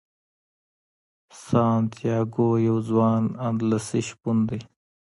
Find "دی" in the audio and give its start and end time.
4.49-4.59